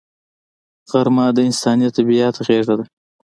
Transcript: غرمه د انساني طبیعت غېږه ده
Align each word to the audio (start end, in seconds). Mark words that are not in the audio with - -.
غرمه 0.89 1.25
د 1.35 1.37
انساني 1.47 1.87
طبیعت 1.97 2.35
غېږه 2.45 2.73
ده 2.79 2.85